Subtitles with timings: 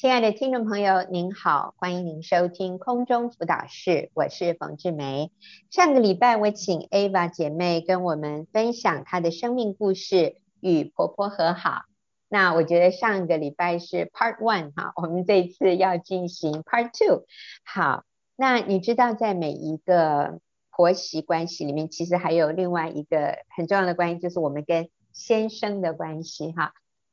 [0.00, 5.30] 亲爱的听众朋友，您好，欢迎您收听空中辅导室，我是冯志梅。
[5.68, 11.82] 上个礼拜我请 Ava 姐妹跟我们分享她的生命故事，与婆婆和好。
[12.30, 17.26] 那我觉得上个礼拜是 Part One 哈，我们这次要进行 Part Two。
[17.62, 18.04] 好，
[18.36, 20.40] 那你知道在每一个
[20.70, 26.72] 婆媳关系里面，其实还有另外一个很重要的关系，就是我们跟先生的关系哈。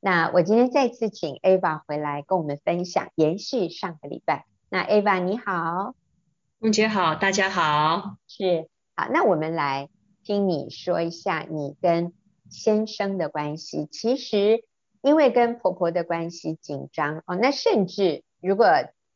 [0.09, 4.45] 那我今天再次请 Ava 回来跟我们分享，延续上个礼拜。
[4.69, 5.95] 那 Ava 你好，
[6.59, 9.09] 梦姐好，大家好，是好。
[9.11, 9.89] 那我们来
[10.23, 12.13] 听你说一下你跟
[12.49, 13.85] 先生的关系。
[13.91, 14.63] 其实
[15.01, 18.65] 因为跟婆婆的关系紧张哦，那甚至如果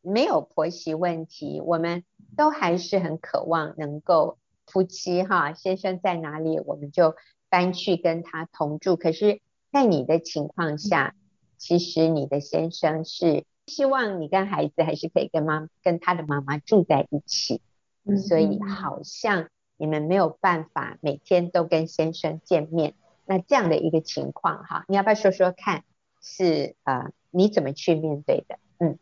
[0.02, 2.04] 没有婆媳问题，我们
[2.36, 7.16] 都还是很渴望能够夫妻哈，先生在哪里我们就
[7.48, 8.98] 搬去跟他同住。
[8.98, 9.40] 可是。
[9.72, 11.16] 在你的情况下，
[11.58, 17.62] 其实你的先生是希望你跟孩子还是可以跟妈跟他的妈妈住在一起，
[18.04, 22.94] 嗯，所以好像你们没有办法每天都跟先生见面。
[23.26, 25.84] 那这样的一个情况哈，你要不要说说看？
[26.22, 28.60] 是呃，你怎么去面对的？
[28.78, 29.00] 嗯，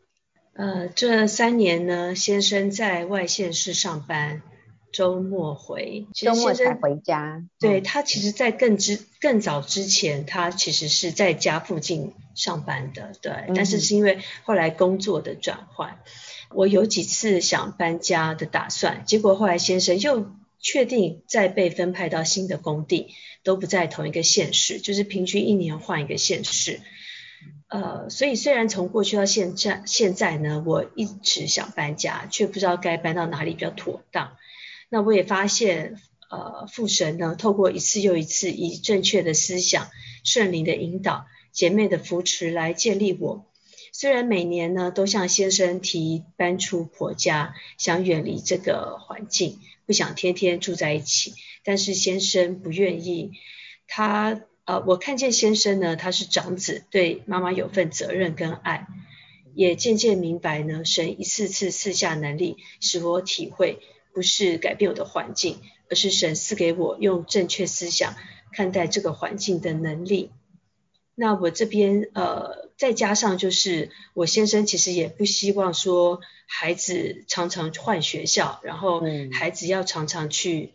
[0.54, 4.42] 呃，这三年呢，先生在外县市上班。
[4.92, 7.44] 周末回，周末才回家。
[7.60, 13.12] 对，他其实，在更之更早之前，他其实是在家附近上班的。
[13.22, 16.00] 对，嗯、但是是因为后来工作的转换，
[16.52, 26.80] 我有几次想搬家的打算，结果后来先生又确定再被分派到新的工地，都不在同一个县市，就是平均一年换一个县市。
[27.70, 34.36] 呃，所以虽然从过去到现在，现在呢，我一直想搬家，却不知道该搬到哪里比较妥当。
[34.90, 39.90] 那我也发现，呃，父神呢，透过一次又一次以正确的思想、
[40.24, 43.46] 圣灵的引导、姐妹的扶持来建立我。
[43.92, 53.32] 虽然每年呢都向先生提搬出婆家，想远离这个环境，不想天天住在一起，但是先生不愿意。
[53.88, 58.88] 他，呃，我看见先生呢，他是长子，对妈妈有份责任跟爱，
[59.56, 63.80] 也渐渐明白呢，神一次次赐下能力，使我体会。
[64.14, 65.60] 不是改变我的环境，
[65.90, 68.16] 而是神赐给我用正确思想
[68.52, 70.32] 看待这个环境的能力。
[71.16, 79.04] 那我这边呃，再加上就是我先生其实也不希望说孩子常常换学校，然后
[79.34, 80.72] 孩子要常常去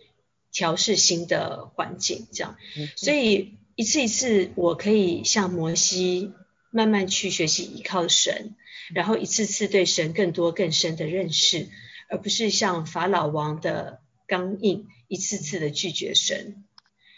[0.53, 2.57] 调试新的环境，这样。
[2.95, 6.33] 所以一次一次，我可以像摩西
[6.71, 8.55] 慢慢去学习依靠神，
[8.95, 11.69] 然后一次次对神更多更深的认识。
[12.11, 16.65] 而不是像法老王的刚硬，一次次的拒绝神。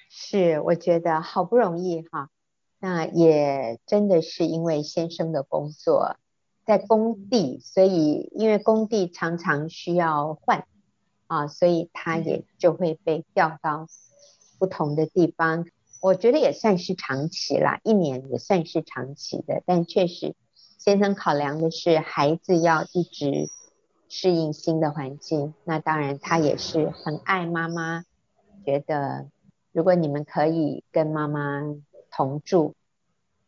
[0.09, 2.31] 是，我觉得好不容易哈，
[2.79, 6.17] 那也真的是因为先生的工作
[6.65, 10.67] 在工地，所以因为工地常常需要换
[11.27, 13.89] 啊，所以他也就会被调到
[14.59, 15.67] 不同的地方。
[16.01, 20.35] 我觉得也算是长期啦，一年也算是长期的，但确实
[20.79, 23.49] 先生考量的是孩子要一直。
[24.09, 28.05] 适应新的环境，那当然他也是很爱妈妈，
[28.65, 29.29] 觉得
[29.73, 31.63] 如果你们可以跟妈妈
[32.11, 32.75] 同住，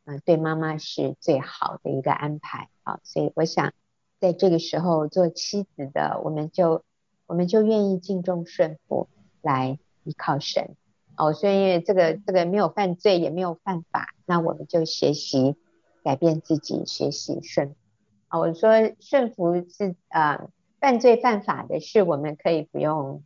[0.05, 2.99] 嗯、对妈妈是最好的一个安排好。
[3.05, 3.73] 所以我想，
[4.21, 6.83] 在这个时候做妻子的，我们就
[7.27, 9.09] 我们就愿意敬重顺服
[9.43, 10.77] 来依靠神
[11.17, 11.33] 哦。
[11.33, 15.57] 所以这个这个没有犯罪，也没有犯法，那我们就学习
[16.03, 17.75] 改变自己，学习顺服。
[18.29, 20.51] 啊，我说顺服是呃
[20.81, 23.25] 犯罪犯法的事，我们可以不用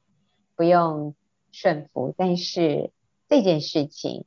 [0.57, 1.15] 不用
[1.51, 2.91] 顺服，但是
[3.29, 4.25] 这件事情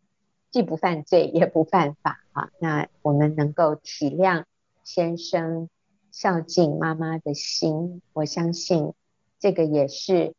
[0.52, 2.50] 既不犯罪也不犯法啊。
[2.59, 4.44] 那我们能够体谅
[4.84, 5.69] 先生
[6.12, 8.94] 孝敬妈妈的心，我相信
[9.40, 10.34] 这个也是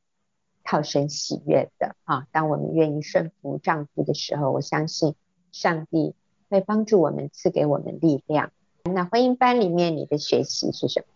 [0.63, 2.27] 讨神喜悦的啊。
[2.31, 5.15] 当我们愿意顺服丈夫的时候，我相信
[5.51, 6.15] 上帝
[6.51, 8.53] 会帮助我们，赐给我们力量。
[8.95, 11.07] 那婚姻班里面，你的学习是什么？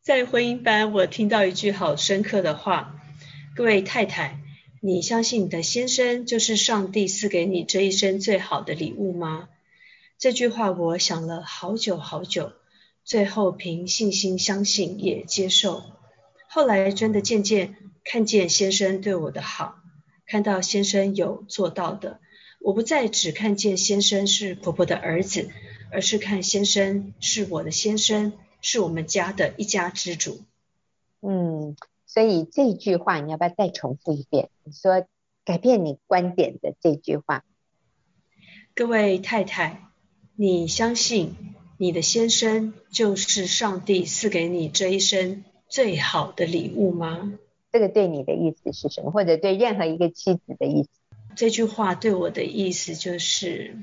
[0.00, 3.00] 在婚姻班，我听到一句好深刻的话：
[3.54, 4.40] 各位太太，
[4.80, 9.48] 你相信你的先生就是上帝赐给你这一生最好的礼物吗？
[10.18, 12.52] 这句话我想了好久好久，
[13.04, 15.82] 最后凭信心相信也接受。
[16.48, 19.76] 后来真的渐渐看见先生对我的好，
[20.26, 22.20] 看到先生有做到的，
[22.62, 25.50] 我不再只看见先生是婆婆的儿子。
[25.94, 28.32] 而是看先生是我的先生，
[28.62, 30.40] 是我们家的一家之主。
[31.20, 31.76] 嗯，
[32.06, 34.48] 所以这句话你要不要再重复一遍？
[34.64, 35.06] 你说
[35.44, 37.44] 改变你观点的这句话。
[38.74, 39.82] 各位太太，
[40.34, 41.34] 你相信
[41.76, 47.38] 你的先生就是上帝赐给你这一生最好的礼物吗？
[47.70, 49.10] 这个对你的意思是什么？
[49.10, 50.88] 或者对任何一个妻子的意思？
[51.36, 53.76] 这句话对我的意思就是，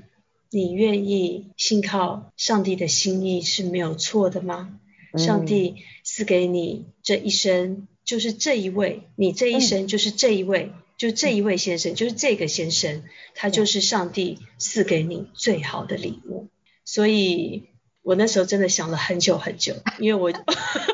[0.50, 4.80] 你愿意信靠上帝的心意是没有错的吗？
[5.14, 13.04] 嗯、上帝赐给你这一生，就是这一位，你这一生就是这一位，嗯、就这一位先生，就是这个先生，
[13.36, 16.48] 他就是上帝赐给你最好的礼物。
[16.86, 17.70] 所以
[18.02, 20.32] 我那时候真的想了很久很久，因为我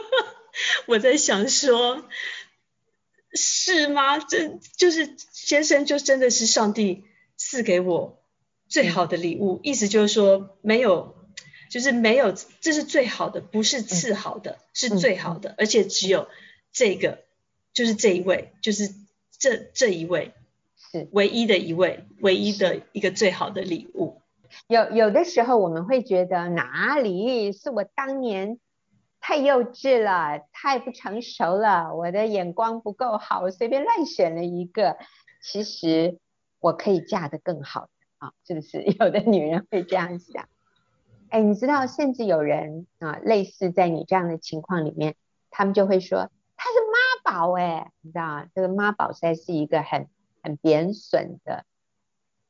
[0.87, 2.05] 我在想说。
[3.35, 4.17] 是吗？
[4.17, 7.03] 这就是先生，就真的是上帝
[7.35, 8.23] 赐给我
[8.67, 9.57] 最好的礼物。
[9.57, 11.15] 嗯、意思就是说，没有，
[11.69, 16.27] 就是没有，这是最好的，不是次好的，嗯、是最好的，而且只有
[16.71, 17.19] 这个，
[17.73, 18.93] 就是这一位，就是
[19.37, 20.33] 这这一位，
[20.91, 24.21] 是唯一的一位，唯一的一个最好的礼物。
[24.67, 28.59] 有有的时候我们会觉得哪里是我当年。
[29.27, 34.97] 太幼稚了，太不成熟了，我的眼光不够好，我随便乱选了一个。
[35.41, 36.19] 其实
[36.59, 37.89] 我可以嫁得更好的
[38.19, 38.83] 啊，是不是？
[38.99, 40.47] 有的女人会这样想。
[41.29, 45.15] 哎，你知道，甚至有人啊，类似在你这样的情况里面，
[45.49, 46.75] 他们就会说他是
[47.25, 50.07] 妈宝哎，你知道这个妈宝实在是一个很
[50.43, 51.65] 很贬损的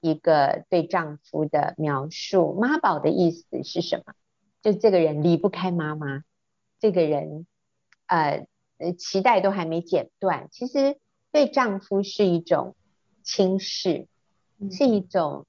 [0.02, 2.54] 一个对丈夫的描述。
[2.60, 4.14] 妈宝的意思是什么？
[4.62, 6.24] 就这个人离不开妈妈。
[6.86, 7.48] 这个人，
[8.06, 8.46] 呃，
[8.78, 11.00] 脐带都还没剪断，其实
[11.32, 12.76] 对丈夫是一种
[13.24, 14.08] 轻视，
[14.70, 15.48] 是一种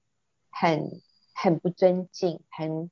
[0.49, 1.03] 很
[1.35, 2.91] 很不尊敬、很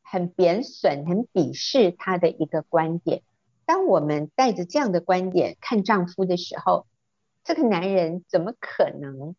[0.00, 3.20] 很贬损、很鄙视他的一个观点。
[3.66, 6.86] 当我们带着这样的观点看丈夫的时候，
[7.44, 9.36] 这个男人怎么可能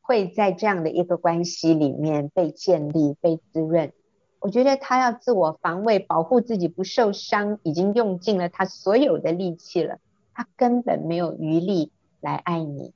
[0.00, 3.92] 会在这样的一个关系里面被建立、被滋润？
[4.40, 9.98] 我觉得他要自我防卫，保护自己不受伤，已经用尽了他所有的力气了。
[10.32, 12.94] 他根本没有余力来爱你，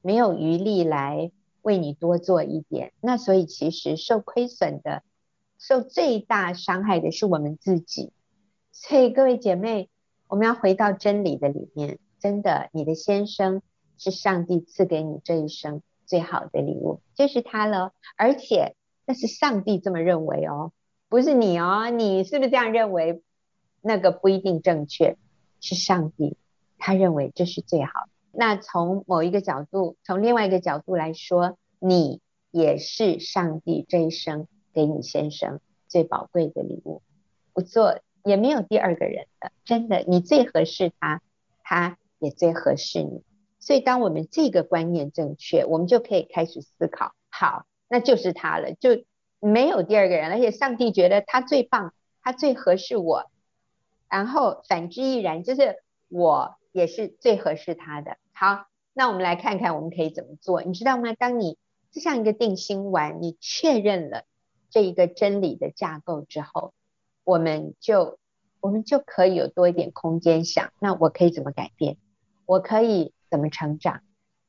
[0.00, 1.30] 没有余力来
[1.60, 2.92] 为你多做一点。
[3.02, 5.02] 那所以其实受亏损的、
[5.58, 8.10] 受最大伤害的是我们自己。
[8.72, 9.90] 所以各位姐妹，
[10.26, 11.98] 我们要回到真理的里面。
[12.18, 13.60] 真的，你的先生
[13.98, 17.92] 是上帝赐给你这一生最好的礼物，就是他了。
[18.16, 18.74] 而且
[19.04, 20.72] 那是上帝这么认为哦。
[21.08, 23.22] 不是你哦，你是不是这样认为？
[23.80, 25.16] 那个不一定正确，
[25.60, 26.36] 是上帝，
[26.78, 27.92] 他认为这是最好。
[28.32, 32.20] 那从某一个角度，从另外一个角度来说，你
[32.50, 37.02] 也是上帝这一生给你先生最宝贵的礼物。
[37.52, 41.22] 不做也没有第二个人的，真的，你最合适他，
[41.62, 43.22] 他也最合适你。
[43.60, 49.04] 所以，当我们这个观念正确，我们就可以开始思考，好，那就是他了，就。
[49.40, 53.30] 没有第二个人，而且上帝觉得他最棒，他最合适我，
[54.08, 58.16] 然后反之亦然，就是我也是最合适他的。
[58.32, 61.12] 好，那我们来看看我们可以怎么做，你知道吗？
[61.14, 61.56] 当你
[61.90, 64.24] 就像一个定心丸，你确认了
[64.70, 66.72] 这一个真理的架构之后，
[67.24, 68.18] 我们就
[68.60, 71.96] 我们就可以有多一点空间想，那我可以怎么改变？
[72.44, 74.00] 我可以怎么成长？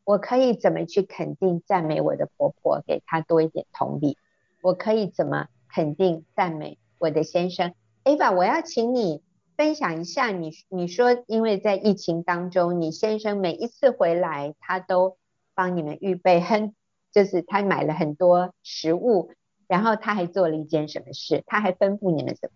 [0.03, 4.17] 我可以怎么去肯定赞美我的婆婆，给她多一点同理？
[4.61, 7.73] 我可以怎么肯定赞美我的先生
[8.03, 9.21] ？Ava，我要请你
[9.55, 15.17] 分享一下你，你你说因为在疫情当中，你先生每一次回来，他都
[15.53, 16.75] 帮你们预备很，
[17.11, 19.31] 就是他买了很多食物，
[19.67, 21.43] 然后他还做了一件什么事？
[21.45, 22.51] 他还吩咐你们什么？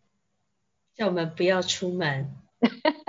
[0.96, 2.36] 叫我们不要出门。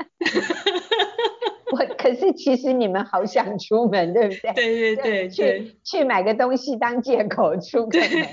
[1.73, 4.53] 我可是其实你们好想出门，对不对？
[4.53, 8.29] 对对对，去去买个东西当借口出个门。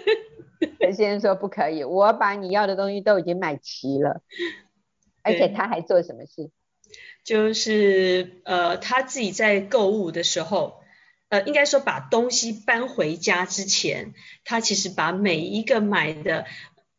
[0.80, 4.22] 陈先生说不可以，我把你要的东西都已经买齐了，
[5.22, 6.50] 而且他还做什么事？
[7.24, 10.80] 就是呃，他自己在购物的时候，
[11.28, 14.12] 呃，应该说把东西搬回家之前，
[14.44, 16.44] 他其实把每一个买的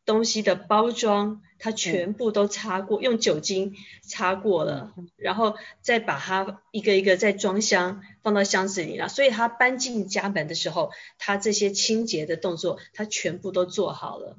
[0.05, 1.41] 东西的包装。
[1.57, 9.07] 他全部都擦过，用酒精擦过了，然后再把它一个一个再装箱，放到箱子里了。
[9.07, 14.37] 所以他搬进家门的时候，他这些清洁的动作，他全部都做好了。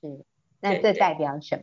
[0.00, 0.24] 是，
[0.60, 1.62] 那这代表什么？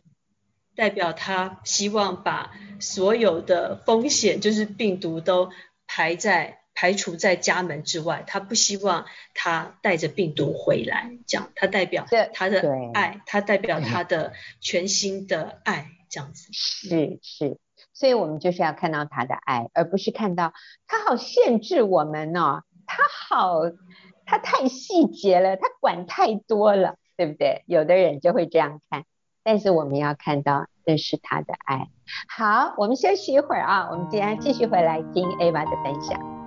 [0.74, 5.50] 代表他希望把所有的风险，就是病毒都
[5.86, 6.60] 排在。
[6.80, 12.62] 排除在家门之外，他不希望他带着病毒回来，这样他代表他的
[12.94, 16.46] 爱，他代表他的全新的爱，这样子。
[16.52, 17.58] 是是，
[17.92, 20.52] 所以我们就是要看到他的爱，而不是看到
[20.86, 23.62] 他好限制我们哦，他好，
[24.24, 26.94] 他太细节了，他管太多了。
[27.18, 27.64] 对不对？
[27.66, 29.02] 有的人就会这样看，
[29.42, 31.88] 但是我们要看到这是他的爱。
[32.28, 36.37] 好，我们休息一会儿啊，我们今天继续回来听 Ava 的分享。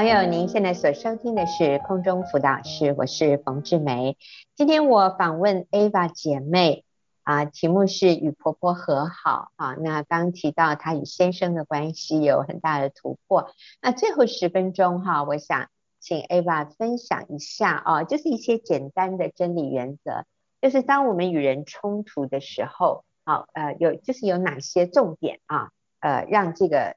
[0.00, 4.16] 朋友，您现在所收听的是空中辅导室，我是冯志梅。
[4.56, 6.86] 今天我访问 Ava 姐妹
[7.22, 9.74] 啊，题目是与婆婆和好啊。
[9.74, 13.50] 那刚提到她与先生的关系有很大的突破。
[13.82, 20.24] 那最后十分钟哈、我想请 Ava 分享一下啊，就是一些简单的真理原则，
[20.62, 25.68] 就是当我们与人冲突的时候，好、啊、呃，有就是有哪些重点啊，
[26.00, 26.96] 呃，让这个。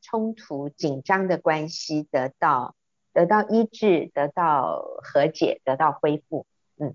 [0.00, 2.74] 冲突紧张的关系得到
[3.12, 6.46] 得到医治，得到和解，得到恢复。
[6.78, 6.94] 嗯，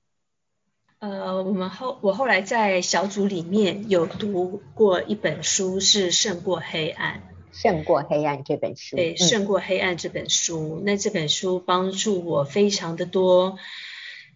[0.99, 7.19] 呃，我们后我后来在小组里面有读过一本书，是《胜过黑暗》。
[7.51, 8.95] 胜过黑暗这本书。
[8.95, 13.59] 对，《胜过黑暗》这本书，嗯、那这本书帮助我非常的多。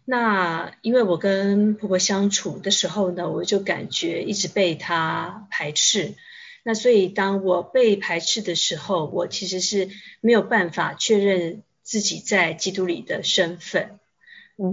[0.06, 6.14] 那因为我跟婆婆相处的时候呢，我就感觉一直被她排斥。
[6.68, 14.00] 那所以，当我被排斥的时候，我其实是没有办法确认自己在基督里的身份，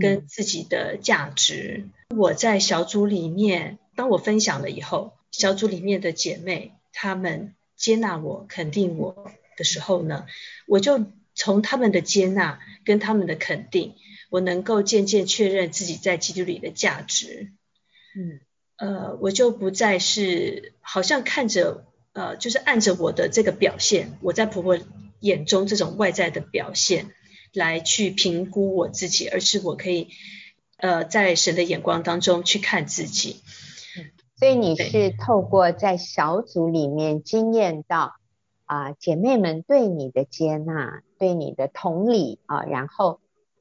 [0.00, 1.84] 跟自己的价值。
[2.08, 2.18] 嗯。
[2.18, 10.26] 我在小组里面，当我分享了以后，小组里面的姐妹她们接纳我、肯定我的时候呢，
[10.66, 13.94] 我就从他们的接纳跟他们的肯定，
[14.30, 17.52] 我能够渐渐确认自己在基督里的价值。
[18.16, 18.40] 嗯。
[18.76, 24.76] 呃，我就不再是好像看着呃，就是按着我的这个表现，我在婆婆
[25.20, 27.12] 眼中这种外在的表现
[27.52, 30.08] 来去评估我自己，而是我可以
[30.76, 33.42] 呃，在神的眼光当中去看自己。
[33.96, 38.16] 嗯，所以你是透过在小组里面经验到
[38.64, 43.20] 啊，呃，姐妹们对你的接纳，对你的同理啊，然后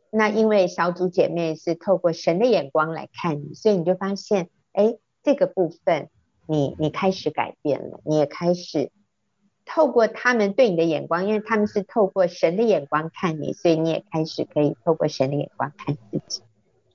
[0.10, 4.50] 那因为小组姐妹是透过神的眼光来看你，所以你就发现。
[4.75, 6.09] 哎，这个部分
[6.45, 8.91] 你你开始改变了，你也开始
[9.65, 16.41] 透过他们对你的眼光，因为他们是透过神的眼光看你，所以你也开始可以透过神的眼光看自己。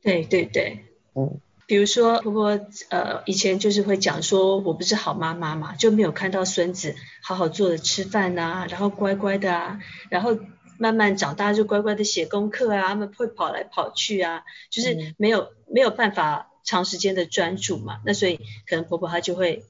[0.02, 9.80] 对对对，嗯，比如说婆婆呃以前就是会讲说我不是好妈妈嘛，就没有看到孙子好好坐着吃饭呐、啊，然后乖乖的啊，
[10.10, 10.36] 然后
[10.78, 16.52] 慢慢长大就乖乖的写功课啊，他们会跑来跑去啊，就是没有、嗯、没有办法。
[16.68, 19.64] 长时间的专注嘛，那所以可能婆婆她就会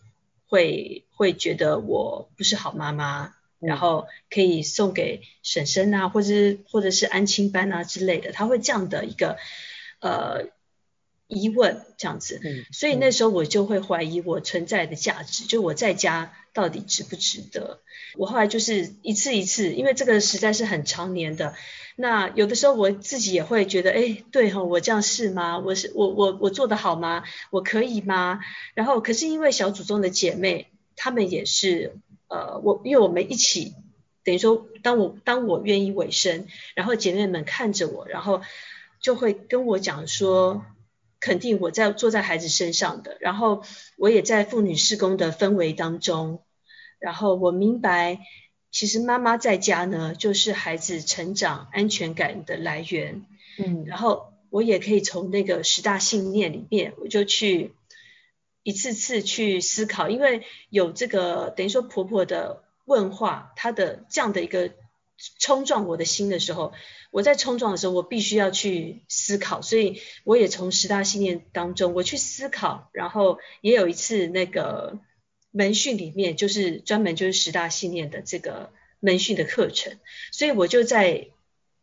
[0.49, 9.37] 会会觉得我不是好妈妈，然后可以送给婶婶啊，或者是或者是安亲班啊之类的，她会这样的一个
[10.01, 10.47] 呃
[11.29, 12.41] 疑问这样子，
[12.73, 17.81] 所以那时候我就会怀疑我存在的价值，就我在家到底值不值得？
[18.17, 21.55] 我后来就是一次一次，因为这个实在是很常年的。
[22.01, 25.59] 那有的时候我自己也会觉得，哎，对哈，我这样是吗？
[25.59, 27.25] 我是我我我做的好吗？
[27.51, 28.41] 我可以吗？
[28.75, 31.97] 然后可是因为小组中的姐妹，她们也是，
[32.29, 33.75] 呃，我因为我们一起，
[34.25, 38.43] 等于说，当我当我愿意委身，然后姐妹们看着我，然后
[39.01, 40.65] 就会跟我讲说，
[41.21, 43.63] 肯定我在坐在孩子身上的，然后
[43.97, 46.43] 我也在妇女施工的氛围当中，
[46.99, 48.21] 然后我明白。
[48.71, 53.25] 其实妈妈在家呢，就是孩子成长安全感的来源。
[53.59, 57.73] 嗯，然后我也可以从那个十大信念里面，我就去
[58.63, 64.71] 一次次去思考，因为有这个等于说婆婆的问话，她的这样的一个
[65.39, 66.73] 冲撞我的心的时候，
[67.11, 74.99] 我在冲撞的时候，我必须要去思考，所以我也从十大信念当中我去思考，然后也有一次那个。
[75.51, 78.71] 门训里面就是专门就是十大信念的这个
[79.01, 79.99] 门训的课程，
[80.31, 81.29] 所以我就在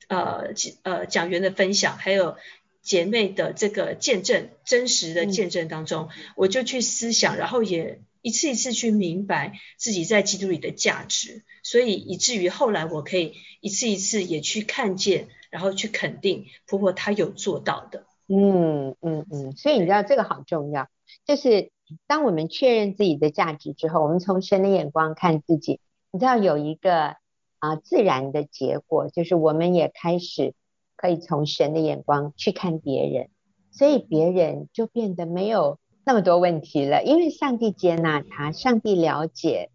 [0.07, 2.37] 呃呃讲员的分享，还有
[2.83, 18.07] 姐妹的这个见证，真实的见证当中，嗯、我就去思想，然后也一次一次去明白自己在基督里的价值，所以以至于后来我可以一次一次也去看见，然后去肯定婆婆她有做到的。
[18.27, 20.87] 嗯嗯嗯，所以你知道这个好重要，
[21.25, 21.71] 就是。
[22.07, 25.79] 当我们确认自己的价值之后，我们从神的眼光看自己，
[26.11, 27.17] 你知道有一个
[27.59, 30.55] 啊、自然的结果，就是我们也开始
[30.95, 33.29] 可以从神的眼光去看别人，
[33.69, 39.71] 所以别人就变得没有那么多问题了，因为上帝接纳他，上帝了解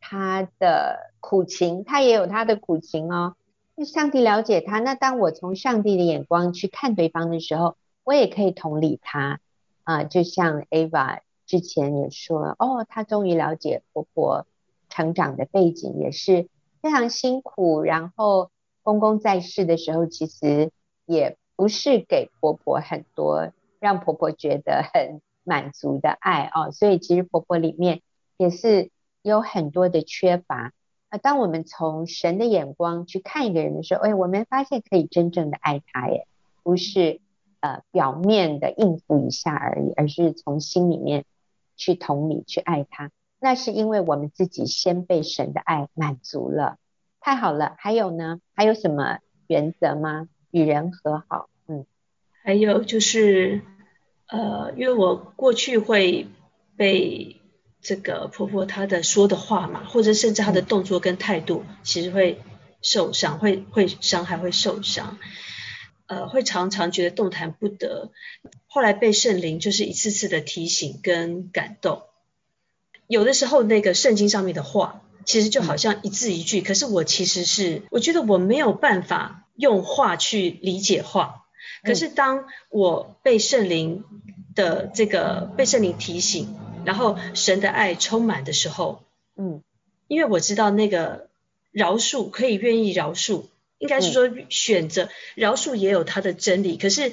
[0.00, 3.34] 他的苦情，他也有他的苦情哦。
[3.74, 9.40] 那上帝了解他，那当我从上帝的眼光去看对方的时候，我也可以同理他
[9.84, 11.20] 啊、就像 Ava。
[11.46, 14.46] 之前也说，哦，她终于了解婆婆
[14.90, 16.46] 成长的背景，也是
[16.82, 17.80] 非常辛苦。
[17.80, 18.50] 然后
[18.82, 20.70] 公公在世的时候，其实
[21.06, 23.50] 也不是给婆婆很多
[23.80, 28.02] 让婆婆觉得很满足的爱哦，所以其实婆婆里面
[28.36, 28.90] 也是
[29.22, 30.72] 有很多的缺乏。
[31.10, 36.28] 那当我们从神的眼光去看一个人的时候，哎，我们发现可以真正的爱他，耶，
[36.62, 37.20] 不是。
[37.60, 41.24] 呃，表面的应付一下而已，而是从心里面
[41.74, 43.10] 去同理、去爱他。
[43.40, 46.76] 那是因为我们自己先被神的爱满足了，
[47.18, 47.74] 太好了。
[47.78, 48.40] 还有呢？
[48.54, 50.28] 还有什么原则吗？
[50.52, 51.84] 与人和好，嗯，
[52.44, 53.62] 还有就是，
[54.28, 56.26] 呃，因为我过去会
[56.76, 57.40] 被
[57.80, 62.40] 这个婆婆她的说的话嘛，或者甚至她的动作跟态度，其实会
[62.82, 65.18] 受伤，会会伤害，会受伤。
[66.06, 68.10] 呃，会常常觉得动弹不得，
[68.66, 72.02] 后来被圣灵就是一次次的提醒跟感动。
[73.06, 81.44] 有的时候那个圣经上面的话，其实就好像一字一句，可是我其实是我觉得我没有办法用话去理解话。
[81.82, 84.04] 可是当我被圣灵
[84.54, 89.04] 的这个被圣灵提醒，然后神的爱充满的时候，
[89.36, 89.62] 嗯，
[90.06, 91.28] 因为我知道那个
[91.70, 93.44] 饶恕可以愿意饶恕。
[93.80, 97.12] 应该是说选择饶恕也有它的真理，可是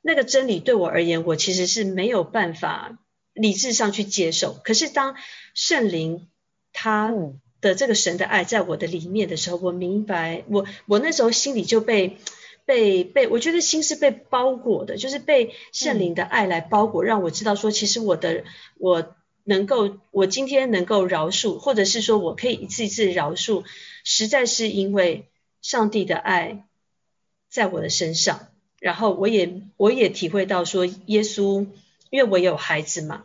[0.00, 2.96] 那个真理对我而言，我其实是没有办法
[3.34, 4.54] 理智上去接受。
[4.64, 5.14] 可是当
[5.52, 6.26] 圣灵
[6.72, 7.12] 他
[7.60, 12.16] 的这个神的爱在我的里面的时候，我明白，我我那时候心里就被
[12.66, 18.44] 被被，我觉得心是被包裹的，就是被圣灵的爱来包裹，让我知道说，其实我的
[18.76, 23.64] 我能够，我今天能够饶恕，或者是说我可以一次一次饶恕，
[24.04, 25.28] 实在是因为。
[25.62, 26.64] 上帝的爱
[27.48, 31.66] 在我的身上，然后我也我也体会到说，耶稣，
[32.08, 33.24] 因为我有孩子嘛，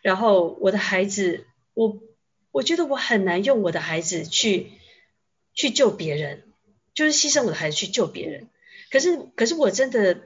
[0.00, 1.44] 然后我的孩子，
[1.74, 1.98] 我
[2.50, 4.70] 我觉得我很难用我的孩子去
[5.52, 6.44] 去救别人，
[6.94, 8.48] 就是牺牲我的孩子去救别人。
[8.92, 10.20] 可是可是我真的，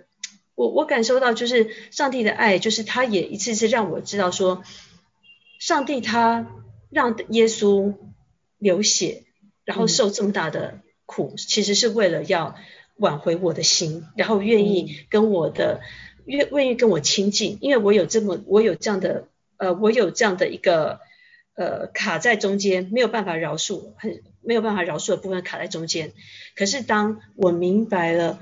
[0.54, 4.62] 我我感受到就是上帝的爱，就是他也一次次让我知道说，
[5.58, 6.46] 上帝他
[6.90, 7.94] 让耶稣
[8.58, 9.22] 流血，
[9.64, 10.80] 然后受这么大的。
[11.08, 12.56] 苦其实是为了要
[12.96, 15.80] 挽回我的心，然后愿意跟我的
[16.24, 20.98] 愿愿意跟我亲近，因为我有这么我有这样的呃我有这样的一个
[21.54, 26.12] 呃卡在中间，没有办法饶恕，很没有办法饶恕的部分卡在中间。
[26.56, 28.40] 可是当我明白了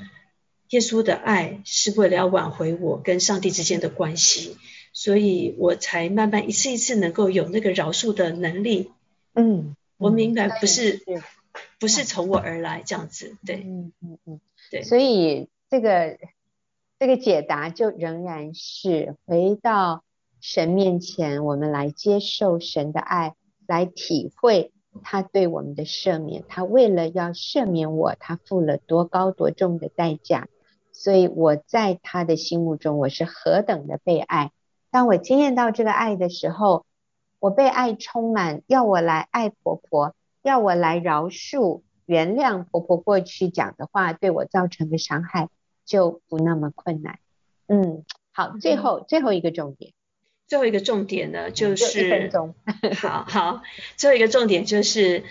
[0.74, 4.56] 耶稣的爱是为了要挽回我跟上帝之间的关系，
[4.92, 8.90] 所以我才慢慢一次一次能够有那个饶恕的能力。
[9.34, 11.02] 嗯，我明白不是。
[11.78, 14.40] 不是从我而来这样子，对，嗯嗯嗯，
[14.72, 16.18] 对，所以这个
[16.98, 20.02] 这个解答就仍然是回到
[20.40, 23.36] 神面前，我们来接受神的爱，
[23.68, 24.72] 来体会
[25.04, 30.48] 他对我们的赦免，他为了要赦免我，他付了多高多重的代价，
[31.04, 34.52] 所以我在他的心目中，我是何等的被爱。
[34.90, 36.86] 当我经验到这个爱的时候，
[37.40, 40.14] 我被爱充满，要我来爱婆婆。
[40.40, 45.50] 要我来饶恕、原谅婆婆过去讲的话对我造成的伤害，
[45.84, 47.18] 就不那么困难。
[47.66, 49.92] 嗯，好，最后、嗯、最后一个重点，
[50.46, 52.54] 最后一个重点呢，就是分钟。
[52.96, 53.62] 好好，
[53.98, 55.24] 最后一个重点就是，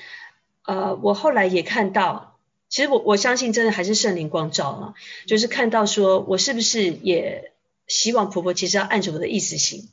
[0.67, 2.32] 呃，我后来也看到，
[2.73, 4.93] 其实我我相信真的还是圣灵光照啊，
[5.27, 7.51] 就是看到说我是不是也
[7.85, 9.89] 希望婆婆其实要按着我的意思行。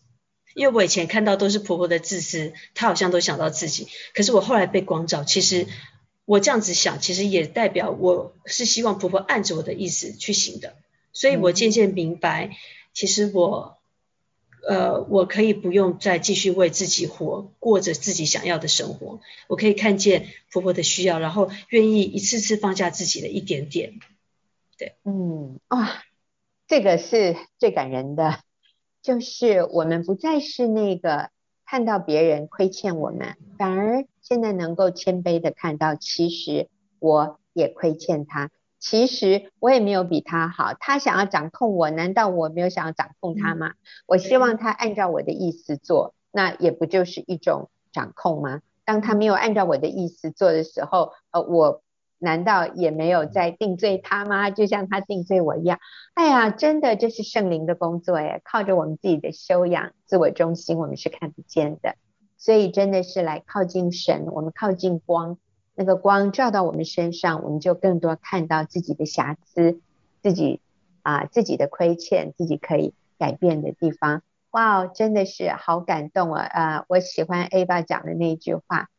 [0.54, 3.88] 因为我以前看到都是婆婆的自私，她好像都想到自己。
[4.14, 5.66] 可是我后来被光照，其实
[6.24, 10.74] 我这样子想，其实也代表我是希望婆婆按着我的意思去行的。
[11.12, 12.56] 所以我渐渐明白，
[12.94, 13.79] 其实我，
[14.68, 19.20] 呃，我可以不用再继续为自己活，过着自己想要的生活。
[19.49, 23.94] 我可以看见婆婆的需要，然后愿意一次次放下自己的一点点。
[24.79, 26.03] 对，嗯，啊，
[26.66, 28.40] 这个是最感人的。
[29.03, 31.31] 就是我们不再是那个
[31.64, 36.68] 看到别人亏欠我们，反而现在能够谦卑的看到，其实
[36.99, 40.74] 我也亏欠他，其实我也没有比他好。
[40.80, 43.74] 他想要掌控我，难道我没有想要掌控他吗？
[44.06, 48.62] 我希望他按照我的意思做，那也不就是一种掌控吗？
[48.84, 51.82] 当他没有按照我的意思做的时候，呃，我。
[52.22, 54.50] 难道也没有在定罪他吗？
[54.50, 55.78] 就像他定罪我一样。
[56.12, 58.42] 哎呀，真的，这是圣灵的工作耶！
[58.44, 61.94] 靠着我们自己的修养、自我中心，我们是看不见的。
[62.36, 65.38] 所以真的是来靠近神，我们靠近光，
[65.80, 69.80] 那个光照到我们身上，我们就更多看到自己的瑕疵、
[70.22, 70.60] 自己
[71.00, 74.22] 啊、自己的亏欠、自己可以改变的地方。
[74.50, 76.42] 哇哦，真的是好感动啊！
[76.42, 78.90] 啊、我喜欢 Ava 讲的那句话，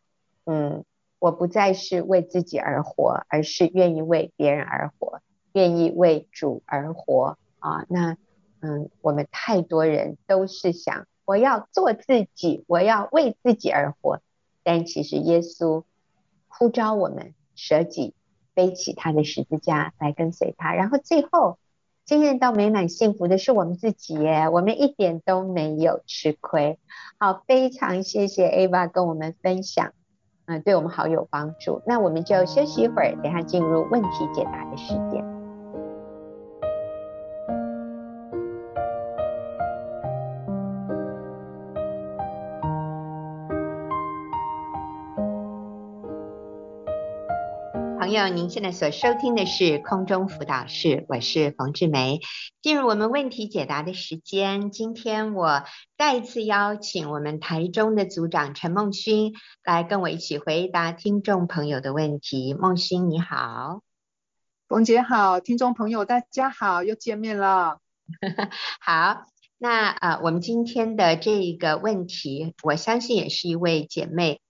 [0.45, 0.83] 嗯，
[1.19, 5.21] 我不再是为自己而活，而是愿意为别人而活，
[5.53, 7.85] 愿意为主而活啊。
[7.89, 8.17] 那
[8.61, 14.19] 嗯，我们太多人都是想我要做自己，我要为自己而活，
[14.63, 15.83] 但其实耶稣
[16.61, 18.13] 呼召我们舍己，
[18.53, 21.57] 背起他的十字架来跟随他，然后最后。
[22.03, 26.77] 经验到美满幸福的是我们自己耶，我们一点都没有吃亏。
[27.17, 29.93] 好，非常谢谢 Ava 跟我们分享，
[30.45, 31.81] 嗯，对我们好有帮助。
[31.85, 35.30] 那我们就休息一会儿，等下进入问题解答的时间。
[48.01, 52.19] 朋友，您现在所收听的是空中辅导室，我是冯志梅。
[52.59, 55.61] 进入我们问题解答的时间，今天我
[55.99, 59.33] 再一次邀请我们台中的组长陈梦勋
[59.63, 62.55] 来跟我一起回答听众朋友的问题。
[62.55, 63.81] 梦勋你好，
[64.67, 67.77] 冯姐好，听众朋友大家好，又见面了。
[68.81, 69.25] 好，
[69.59, 74.41] 那呃，我们今天的这一个问题，我相信也是一位姐妹。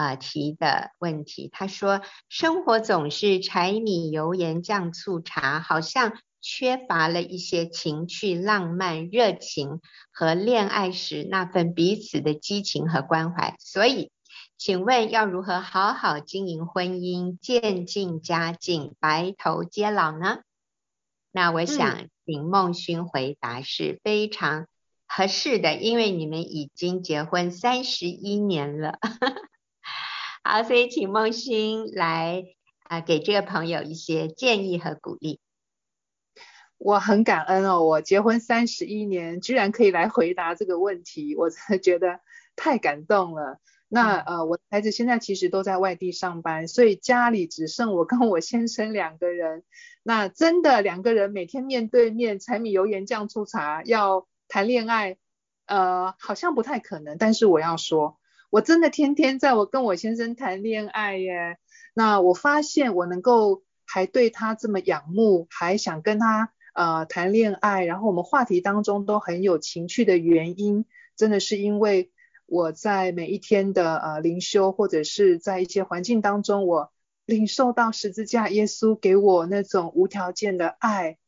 [0.00, 13.56] 啊，提的问题，他说：生活总是柴米油盐酱醋茶，好像缺乏了一些情趣、浪漫、热情和恋爱时那份彼此的激情和关怀。
[13.58, 14.10] 所以，
[14.56, 20.38] 请问要如何好好经营婚姻，渐进佳境，白头偕老呢？
[21.30, 24.66] 那我想请孟勋回答是非常
[25.06, 28.98] 合适的，因为你们已经结婚三十一年了。
[30.42, 32.44] 好，所以请梦欣来
[32.84, 35.38] 啊、呃，给这个朋友一些建议和鼓励。
[36.78, 42.20] 我很感恩哦，我结婚三十一年，居然可以来回答这个问题，我真的觉得
[42.56, 43.60] 太感动了。
[43.86, 49.62] 那呃，我的孩子现在其实都在外地上班，所以家里只剩我跟我先生两个人。
[50.02, 55.18] 那真的两个人每天面对面，柴米油盐酱醋茶，要谈恋爱，
[55.66, 57.18] 呃，好像不太可能。
[57.18, 58.16] 但是我要说。
[58.50, 61.58] 我真的天天在我跟我先生谈恋爱耶，
[61.94, 70.84] 那我发现我能够还对他这么仰慕，还想跟他呃谈恋爱，然后我们话题当中都很有情趣的原因，
[71.14, 72.10] 真的是因为
[72.46, 76.90] 我在每一天的呃灵修或者是在一些环境当中，我
[77.26, 81.18] 领受到十字架耶稣给我那种无条件的爱，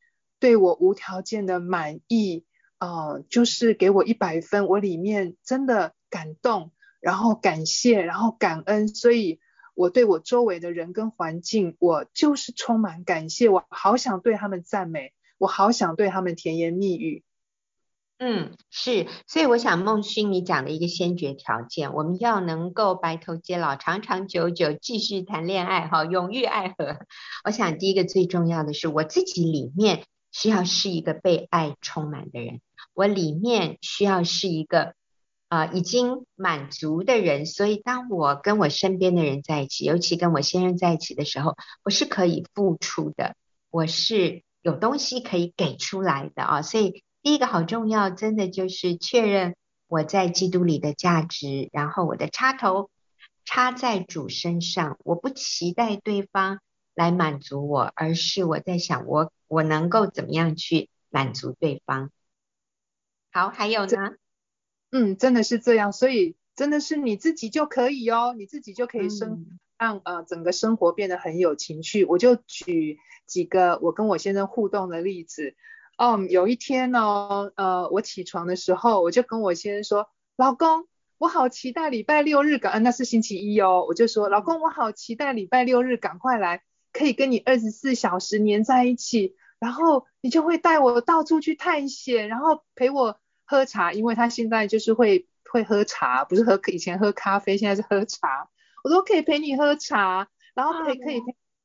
[0.41, 2.45] 对我无条件的满意，
[2.81, 6.73] 呃，就是给我一百分，我里面真的感动。
[7.03, 9.41] 然后感谢，然后感恩，所以
[9.75, 17.25] 我对我周围的人跟环境，我就是充满感谢，我好想对他们赞美，我好想对他们甜言蜜语。
[18.21, 26.99] 嗯，是，所以我想孟勋你讲的一个先决条件，我们要能够白头偕老，长长久久继续谈恋爱，哈，永浴爱河。
[27.45, 32.61] 我想第一个最重要的是，我自己里面需要是一个被爱充满的人，
[32.95, 34.95] 我里面需要是一个。
[35.53, 43.37] 啊、已经满足的人，所以当我跟我身边的人在一起，尤其跟我先生在一起的时候，我是可以付出的，
[43.69, 46.63] 我是有东西可以给出来的啊。
[46.63, 49.55] 所以第一个好重要，真的就是确认
[49.89, 52.89] 我在基督里的价值，然后我的插头
[53.45, 56.61] 插在主身上，我不期待对方
[56.95, 62.11] 来满足我，而是我在想我我能够怎么样去满足对方。
[63.31, 64.13] 好，还有呢？
[64.93, 72.05] 嗯，真的是这样，所以真的是你自己就可以哦，你自己就可以生、嗯、让呃整个生活变得很有情趣。
[72.05, 75.55] 我就举几个我跟我先生互动的例子。
[75.97, 93.17] 嗯，有一天呢、哦，呃，我起床的时候，我就跟我先生说：“老公，我好期待礼拜六日赶，那是星期一哦。”我就说：“老公，我好期待礼拜六日赶快来，可以跟你二十四小时黏在一起，然后你就会带我到处去探险，然后陪我。”
[93.53, 98.49] 喝茶，因为他现在就是会会喝茶，不是喝以前喝咖啡，现在是喝茶。
[98.83, 101.21] 我都可以陪你喝茶，然后可以可以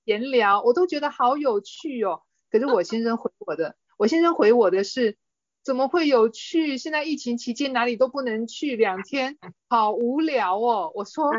[0.06, 2.22] 闲聊，我都觉得好有趣哦。
[2.52, 5.18] 可是我先生回我的，我先生回我的是，
[5.64, 6.78] 怎么会有趣？
[6.78, 9.38] 现在疫情期间哪里都不能去，两天
[9.70, 10.92] 好无聊哦。
[10.94, 11.32] 我说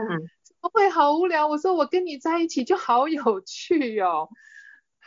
[0.42, 1.46] 怎么会好无聊？
[1.46, 4.30] 我说我跟你在一起就好有趣哦。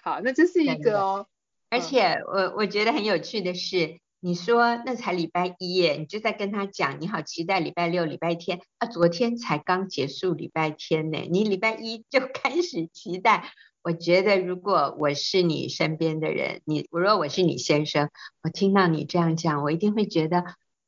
[0.04, 1.27] 好，那这是一个哦。
[1.69, 3.99] 而且我我觉得很有趣的是。
[4.24, 13.52] 你说那才礼拜一耶，你就在跟他讲，你好期待礼拜六、礼拜天啊，昨天才刚结束礼拜天呢，你礼拜一就 开始期待。
[13.82, 18.12] 我觉得如果我是你身边的人，你如果我是你先生，
[18.44, 20.44] 我听到你这样讲，我一定会觉得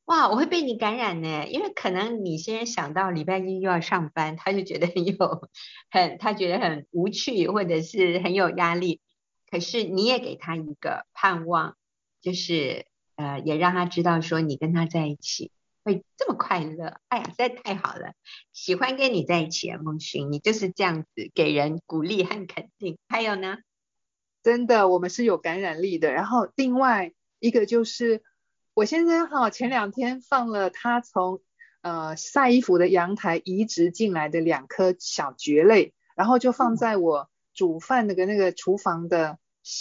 [0.05, 5.15] 哇，我会被你感染呢，因为可能你先生想到礼拜一又要上班，他就觉得很有
[5.89, 9.01] 很，他觉得很无趣，或者是很有压力。
[9.49, 11.75] 可是你也给他一个盼望，
[12.21, 15.51] 就是呃，也让他知道说你跟他在一起
[15.83, 16.97] 会这么快乐。
[17.07, 18.13] 哎呀，实在太好了，
[18.51, 22.97] 喜欢跟你在一起啊，孟勋，你就是这样子给人鼓励和肯定。
[23.07, 23.57] 还有呢，
[24.43, 26.11] 真的，我们是有感染力的。
[26.11, 28.21] 然后另外一个就是。
[28.75, 31.41] 我先生哈，前两天放了他从
[31.83, 39.37] 呃晒衣服的阳台移植进来的两颗小蕨类，然后就放在我煮饭那个那个厨房的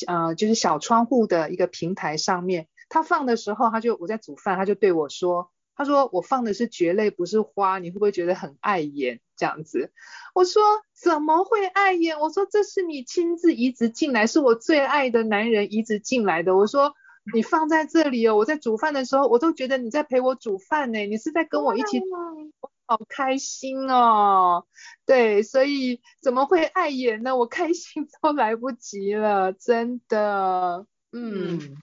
[0.07, 2.68] 呃就是小窗户的一个平台上面。
[2.92, 9.90] 他放的时候，他就我在煮饭，他就对我说：“他说我放的是蕨类，不是花，你会不会觉得很碍眼？”这样子，
[10.35, 10.62] 我说
[10.94, 12.20] 怎么会碍眼？
[12.20, 16.57] 我说这是你亲自移植进来，是我最爱的男人移植进来的。
[16.57, 16.94] 我说。
[17.33, 24.66] 你放在这里哦，我在煮饭的时候，我都觉得你在陪我煮饭呢，你是在跟我一起，我好开心哦。
[25.07, 27.37] 对，所以怎么会碍眼呢？
[27.37, 30.85] 我开心 都来不及了，真的。
[31.12, 31.76] 嗯，嗯，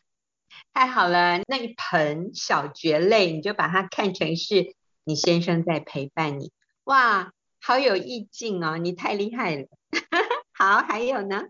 [0.79, 6.53] 太好了，那一盆小蕨类，你就把它看成是你先生在陪伴你，
[6.85, 9.67] 哇，好有意境哦，你太厉害了。
[10.57, 11.49] 好，还有呢？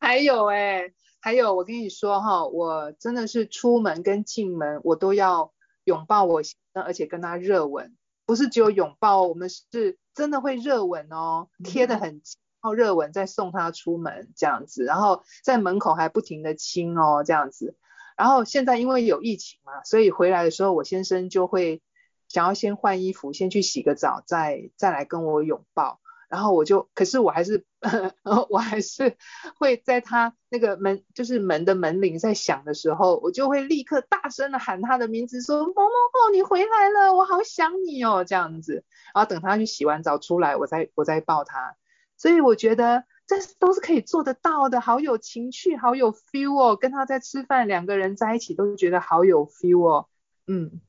[0.00, 0.90] 还有哎。
[1.20, 5.52] 还有，我跟你说哈，我真的是出门跟进门，我都要
[5.84, 17.76] 拥抱我先生，而且跟他热吻，不是只有拥抱，我们是真的会热吻哦，贴得很近，然后热吻再送他出门这样子，然后在门口还不停的亲哦这样子，
[18.16, 21.82] 然后现在因为有疫情嘛，所以回来的时候我先生就会
[22.28, 26.00] 想要先换衣服，先去洗个澡，再再来跟我拥抱。
[26.28, 27.66] 然后我就，可是我还是，
[28.48, 29.18] 我还是
[29.58, 38.82] 会在他那个门，就是门的门铃在响的时候，我就会立刻大声的喊他的名字，说：“某某某，你回来了，我好想你哦。”这样子，
[39.14, 41.76] 然后等他去洗完澡出来，我再我再抱他。
[42.16, 46.76] 所以我觉得这都是可以做得到的，好有情趣，好有 feel 哦。
[46.76, 50.08] 跟他在吃饭，两个人在一起都觉得好有 feel 哦。
[50.46, 50.80] 嗯，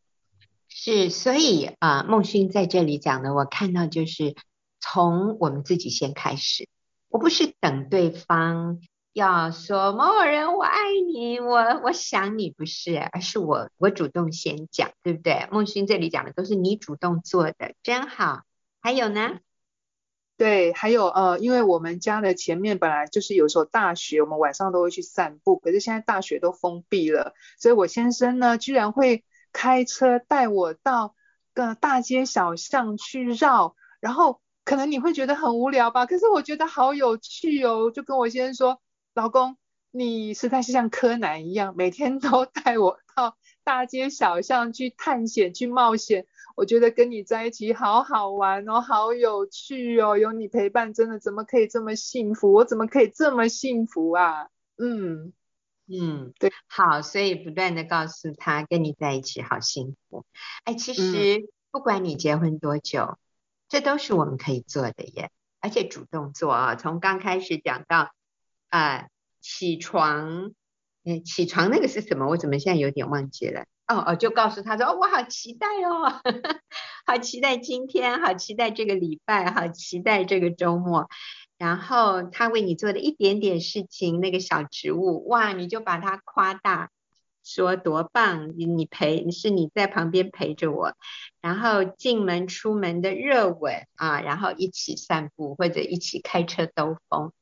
[0.67, 4.35] 是，所以啊，呃，孟勋在这里讲的，我看到就是。
[4.85, 6.67] 从我们自己先开始，
[7.07, 8.81] 我不是等对方
[9.13, 15.47] 要说某某人我爱你，我我想你，不是，而是我我主动先讲，对不对？
[15.53, 18.41] 孟勋这里讲的都是你主动做的，真好。
[18.81, 19.39] 还有呢？
[20.37, 31.15] 对，还有呃，因为我们家的前面本来就是有所大学，我们晚上都会去散步，可是现在大学都封闭了，所以我先生呢，居然会开车带我到
[31.53, 34.41] 个大街小巷去绕，然后。
[34.65, 37.91] 可能你会觉得很无聊吧，可是我觉得好有趣哦。
[37.93, 38.81] 就跟我先生说，
[39.13, 39.57] 老公，
[39.91, 46.25] 你实在是像柯南一样，每天都带我到大街小巷去探险、去冒险。
[46.55, 52.53] 我觉得跟你在一起好好玩哦，好有趣哦，有你陪伴，真的怎么可以这么幸福？
[52.53, 54.49] 我怎么可以这么幸福啊？
[54.77, 55.33] 嗯
[55.87, 60.25] 嗯，对，好，所以不断的告诉他，跟你在一起好幸福。
[60.63, 63.17] 哎，其实不管你结婚多久。
[63.69, 66.75] 这都是我们可以做的耶，而且主动做啊。
[66.75, 68.13] 从刚开始讲到
[68.69, 69.09] 啊、呃，
[69.41, 70.51] 起床，
[71.05, 72.27] 哎，起床那个是什么？
[72.27, 73.65] 我怎么现在有点忘记了？
[73.87, 76.21] 哦哦，就告诉他说，哦，我好期待哦，
[77.05, 81.09] 好期待今天，好期待这个礼拜，好期待这个周末。
[81.57, 86.89] 然后他为你做的一点点事情，那个小植物，哇，你就把它夸大。
[87.45, 88.53] 说多棒！
[88.55, 90.93] 你陪是你在旁边陪着我，
[91.41, 97.33] 然后进门出门的热吻啊，然后一起散步或者一起开车兜风，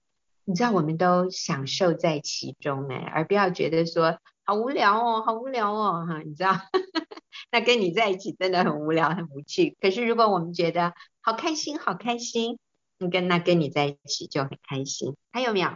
[0.52, 6.60] 你知道我们都享受在其中哎，而不要觉得说好无聊哦，好无聊哦哈，你知道？
[7.54, 9.78] 那跟你在一起真的很无聊很无趣。
[9.80, 12.60] 可是如果我们觉得好开心好开心，
[13.00, 15.16] 你跟那跟你在一起就很开心。
[15.32, 15.70] 还有没有？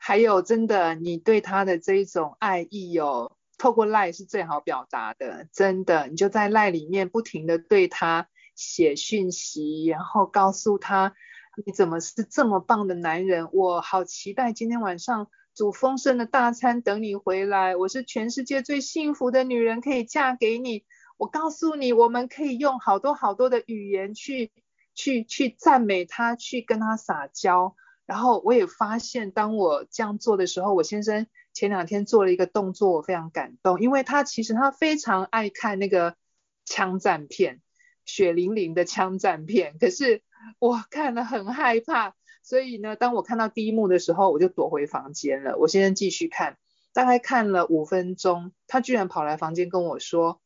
[0.00, 5.46] 还有，真的，你对他的这一种爱意哦，透过赖是最好表达的。
[5.52, 11.14] 真的，你就在赖里面不停的对他写讯息，然后告诉他
[11.56, 17.76] 你怎么是这么棒的男人，我好期待今天晚上煮丰盛的大餐等你回来。
[17.76, 20.84] 我是全世界最幸福的女人，可以嫁给你。
[21.16, 24.50] 我告诉你，我们可以用好多好多的语言去
[24.94, 27.76] 去去赞美他，去跟他撒娇。
[28.04, 36.16] 然后我也发现，当我这样做的时候，我先生前两天做了一个动作，我非常感动，因为他其实他非常爱看那个
[36.64, 37.62] 枪战片，
[38.04, 39.76] 血淋淋的枪战片。
[39.78, 40.22] 可是
[40.58, 45.56] 我看了很害怕，所以呢，当我看到第一幕的时候，我就躲回房间了。
[45.58, 46.58] 我先生继续看，
[46.92, 50.40] 大概看了五分钟，他居然跑来房间跟我说：“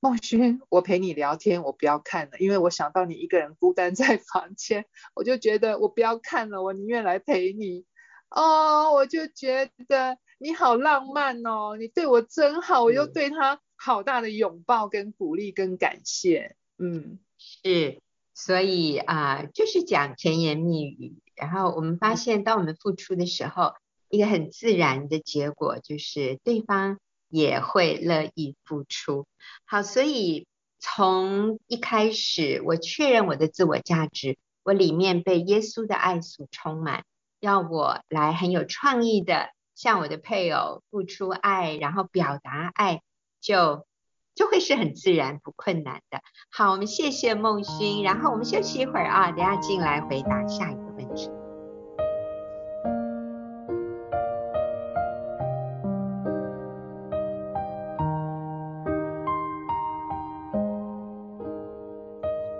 [0.00, 7.86] 孟勋，我陪你聊天，我不要看了，因为我想到你一个人孤单 在房间，我就觉得我不要看了，我宁愿来陪你。
[8.28, 16.56] 哦，我就觉得你好浪漫哦，你对我真好，我又对他好大的拥抱跟鼓励跟感谢。
[16.78, 18.00] 嗯，是，
[18.34, 23.74] 所以啊、就是讲甜言蜜语，然后我们发现，当我们付出的时候，
[24.08, 26.98] 一个很自然的结果就是对方。
[27.28, 29.26] 也会乐意付出。
[29.64, 30.46] 好，所以
[30.78, 37.04] 从一开始，我确认我的自我价值，我里面被耶稣的爱所充满，
[37.40, 43.02] 要我来很有创意的向我的配偶付出爱，然后表达爱，
[43.40, 43.86] 就
[44.34, 46.20] 就会是很自然不困难的。
[46.50, 51.30] 好，我们谢谢孟勋，然后我们休息一会儿啊，等下进来回答下一个问题。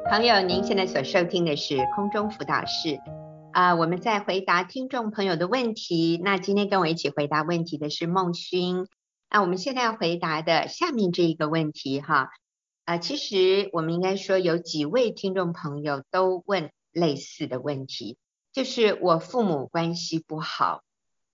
[0.09, 2.99] 朋友，您现在所收听的是空中辅导室
[3.53, 6.21] 啊、我们在回答听众朋友的问题。
[6.23, 8.87] 那今天跟我一起回答问题的是孟勋。
[9.29, 12.31] 那我们现在要回答的下面这一个问题哈，
[12.85, 18.19] 啊、呃，其实我们应该说有几位听众朋友都问类似的问题，
[18.53, 20.83] 就是我父母关系不好，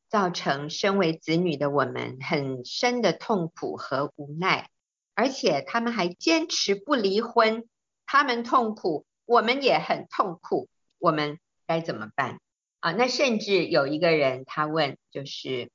[0.08, 4.70] 造成身为子女的我们很深的痛苦和无奈，
[5.14, 7.64] 而且他们还坚持不离婚。
[8.04, 12.40] 他们痛苦，我们也很痛苦，我们该怎么办
[12.80, 12.92] 啊？
[12.92, 15.70] 那甚至有一个人他问，就是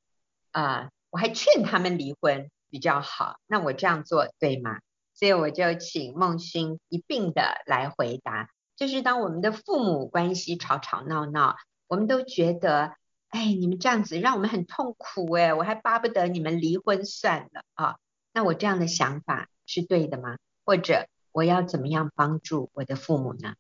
[0.52, 4.82] 啊，我还劝他们离婚比较好，那我这样做对吗？
[5.16, 11.56] 所以我就请孟勋一并的来回答，就是当我们的父母关系吵吵闹闹，
[11.88, 12.94] 我们都觉得，
[13.30, 17.96] 哎，你们这样子让我们很痛苦哎，我还巴不得你们离婚算了啊。
[18.32, 20.38] 那我这样的想法是对的吗？
[20.66, 21.08] 或者？
[21.32, 23.56] 我要怎么样帮助我的父母呢？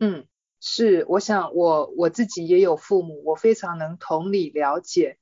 [0.00, 0.26] 嗯，
[0.60, 5.16] 是，我想我我自己也有父母，我非常能同理了解。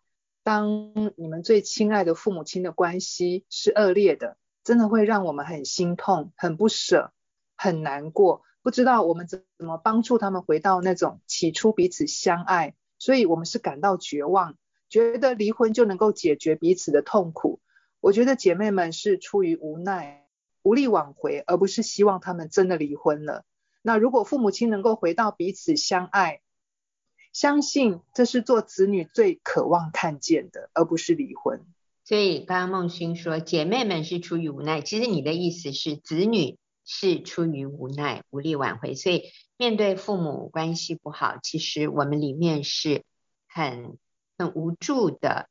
[0.49, 7.13] 当你们最亲爱的父母亲的关系是恶劣的，真的会让我们很心痛、很不舍、
[7.55, 12.75] 很难过，不知道我们怎么帮助他们回到那种起初彼此相爱。
[12.99, 14.57] 所以我们是感到绝望，
[14.89, 17.61] 觉得离婚就能够解决彼此的痛苦。
[18.01, 20.27] 我觉得姐妹们是出于无奈。
[20.63, 23.45] 无力挽回，而不是希望他们真的离婚了。
[23.83, 26.41] 那如果父母亲能够回到彼此相爱，
[27.39, 31.65] 相信这是做子女最渴望看见的，而不是离婚。
[32.03, 38.97] 所以刚刚孟勋说，姐妹们是出于无奈，其实你的意思是子女是出于无奈，无力挽回。
[38.97, 39.23] 所以
[39.57, 43.05] 面对父母关系不好，其实我们里面是
[43.47, 43.99] 很
[44.37, 45.49] 很无助的，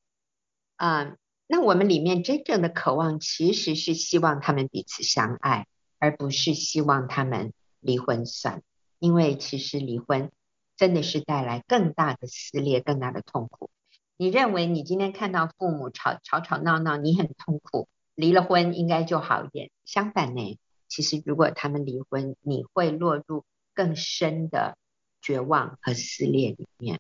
[0.76, 1.18] 嗯。
[1.48, 5.68] 那我们里面真正的渴望，其实是希望他们彼此相爱，
[6.00, 8.62] 而不是希望他们离婚算。
[9.00, 10.30] 因为其实离婚
[10.78, 13.70] 真的是带来更大的撕裂、更大的痛苦。
[14.16, 19.70] 你认为你今天看到父母吵吵吵闹闹，你很痛苦，离了婚应该就好一点。
[19.84, 24.78] 相反呢，其实如果他们离婚，你会落入更深的
[25.22, 27.00] 绝望和撕裂里面。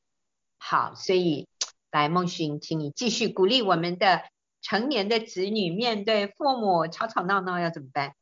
[0.57, 1.47] 好，所以
[1.91, 4.23] 来孟寻，请你继续鼓励我们的。
[4.59, 8.15] 成年的子女面对父母吵吵闹闹要怎么办？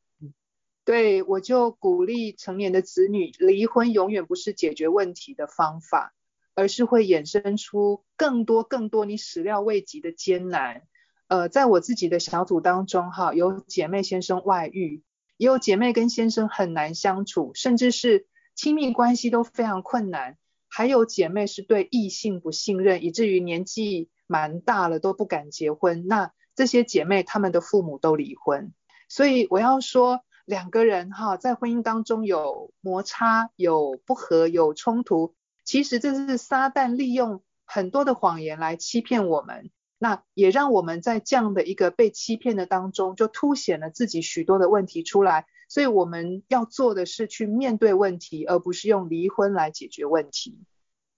[0.86, 6.14] 对，我就鼓励成年的子女，离婚永远不是解决问题的方法，
[6.54, 10.84] 而是会衍生出更多更多你始料未及的艰难。
[11.26, 15.02] 呃，在我自己的小组当中，哈，有姐妹先生外遇，
[15.36, 28.72] 也有姐妹跟先生很难相处，甚至是亲密关系都非常困难，还有姐妹是对异性不信任，以至于年纪蛮大了都不敢结婚，那这些姐妹她们的父母都离婚，
[29.08, 50.58] 所以我要说两个人哈在婚姻当中有摩擦、有不和、有冲突，其实这是撒旦利用很多的谎言来欺骗我们，那也让我们在这样的一个被欺骗的当中，就凸显了自己许多的问题出来，所以我们要做的是去面对问题，而不是用离婚来解决问题。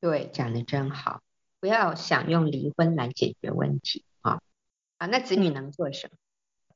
[0.01, 1.21] 对，讲得真好。
[1.61, 4.41] 不要想用离婚来解决问题啊
[4.99, 5.07] 啊！
[5.07, 6.17] 那子女能做什么？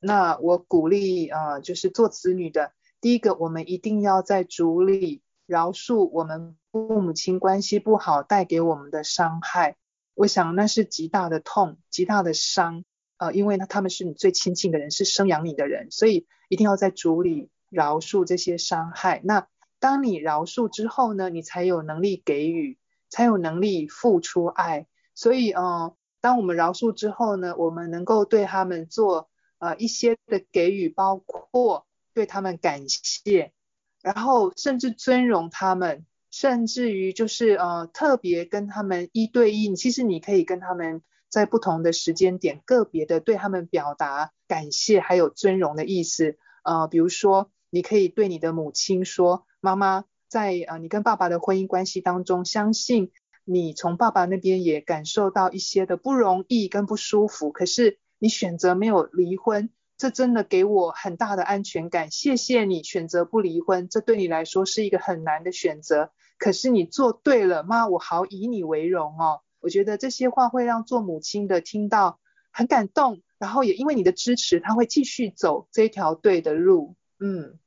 [0.03, 9.77] 那我鼓励、呃，就是做子女的，第一个，我们一定要在主里饶恕我们父母亲关系不好带给我们的伤害。
[10.13, 12.83] 我想那是极大的痛，极大的伤、
[13.17, 19.21] 呃，因为呢，他们是你最亲近的人，是生养你的人，所以一定要在主里饶恕这些伤害。
[19.23, 19.47] 那
[19.79, 22.77] 当你饶恕之后呢，你才有能力给予。
[23.09, 29.29] 才有能力付出爱，所以，呃，当我们饶恕之后呢，我们能够对他们做，
[29.63, 33.53] 呃一些的给予，包括对他们感谢，
[34.01, 53.11] 然后甚至尊荣他们，甚至于就是呃特别跟他们一对一，其实你可以跟他们在不同的时间点个别的对他们表达感谢还有尊荣的意思，呃比如说你可以对你的母亲说，妈妈在呃你跟爸爸的婚姻关系当中，相信。
[53.45, 62.09] 你从爸爸那边也感受到一些的不容易跟不舒服，可是你选择没有离婚，这真的给我很大的安全感。
[62.09, 69.41] 谢谢你选择不离婚，这对你来说是一个很难的选择，可是你做对了，妈，我好以你为荣哦。
[69.59, 76.95] 我觉得这些话会让做母亲的听到很感动，然后也因为你的支持，他会继续走这条对的路。
[77.19, 77.59] 嗯。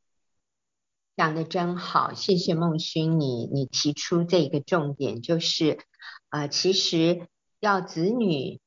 [1.19, 5.81] 讲得真好，谢谢孟勋，你你提出这个重点，就是
[6.31, 7.27] 呃，其实
[7.61, 8.59] 要子女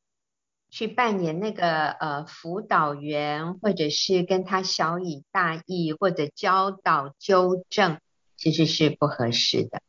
[0.70, 8.00] 去扮演那个呃辅导员，或者是跟他小以大义，或者教导纠正，
[8.38, 9.82] 其实是不合适的。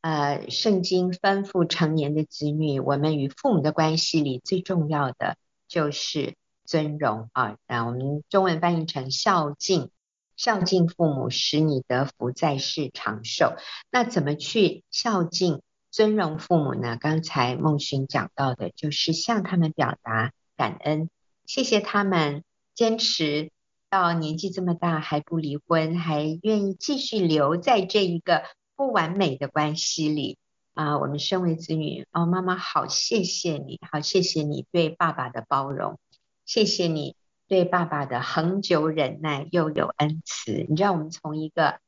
[0.00, 5.36] 呃，圣经吩咐成年的子女，我们与父母的关系里最重要的
[5.68, 9.90] 就是尊荣啊，那我们中文翻译成孝敬。
[10.34, 13.54] 孝敬父母，使你得福，在世长寿。
[13.90, 15.60] 那怎么去孝敬、
[15.92, 16.96] 尊荣父母呢？
[16.98, 21.10] 刚才孟寻讲到的，就是向他们表达感恩，
[21.44, 22.42] 谢谢他们
[22.74, 23.52] 坚持
[23.90, 28.42] 到年纪这么大还不离婚，还愿意继续留在这一个
[28.74, 30.38] 不完美的关系里
[30.72, 30.98] 啊。
[30.98, 36.00] 我们身为子女，哦，妈妈好，谢谢你，好，谢谢你对爸爸的包容，
[36.46, 37.14] 谢谢你。
[37.48, 41.80] 对爸爸的恒久忍耐又有恩慈，你知道我们从一个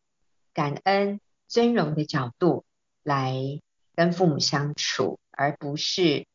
[0.53, 2.67] 感恩尊荣的角度
[3.03, 3.63] 来
[3.95, 6.27] 跟父母相处，而不是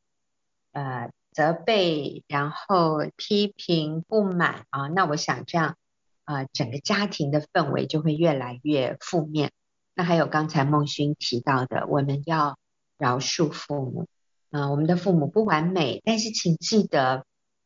[0.72, 4.88] 呃责备，然后批评不满啊。
[4.88, 5.78] 那我想这样
[6.24, 9.52] 啊、呃，整个家庭的氛围就会越来越负面。
[9.94, 12.58] 那还有刚才孟勋提到的，我们要
[12.98, 14.08] 饶恕父母。
[14.52, 17.24] 啊、我们的父母不完美，但是请记得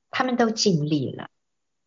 [0.10, 1.30] 他们都尽力了。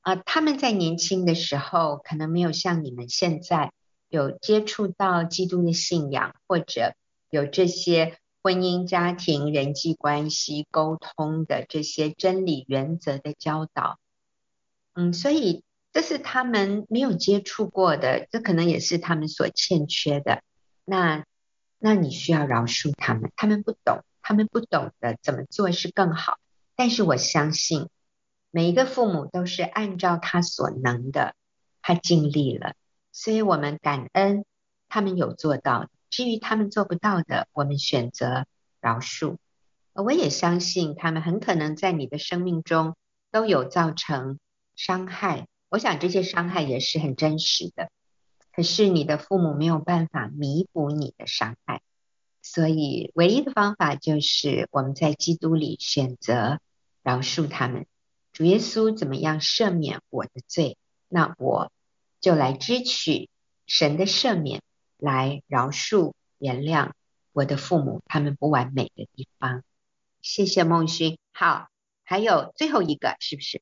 [0.01, 3.73] 啊，他们在年轻的时候可能没有像你们现在
[4.09, 6.95] 有接触到基督的信仰，或者
[7.37, 13.99] 有这些婚姻、家庭、人际关系沟通的这些真理原则的教导。
[14.95, 15.63] 嗯，所以
[15.93, 20.43] 这是他们没有接触过的，这可能也是他们所欠缺的。
[20.87, 21.27] 那
[21.79, 26.39] 那你需要饶恕他们，他们不懂，他们不懂得怎么做是更好。
[26.75, 27.89] 但是我相信。
[28.53, 31.35] 每一个父母都是按照他所能的，
[31.83, 32.73] 他尽力了，
[33.13, 34.47] 所以我们感恩
[34.89, 35.91] 他们有做到。
[36.17, 38.47] 至于他们做不到的，我们选择
[38.81, 39.37] 饶恕。
[39.93, 42.97] 我也相信他们很可能在你的生命中
[43.31, 44.39] 都有造成
[44.77, 47.91] 伤害，我想这些伤害也是很真实的。
[48.51, 51.83] 可是你的父母没有办法弥补你的伤害，
[52.41, 56.61] 所以唯一的方法就是我们在基督里选择
[57.03, 57.85] 饶恕他们。
[58.33, 61.71] 主耶稣怎么样赦免我的罪，那我
[62.23, 63.29] 就来支取
[63.67, 64.63] 神的赦免，
[64.99, 66.93] 来饶恕原谅
[67.33, 69.63] 我的父母他们不完美的地方。
[70.23, 71.19] 谢谢孟勋。
[71.33, 71.69] 好，
[72.05, 73.61] 还有最后一个是不是？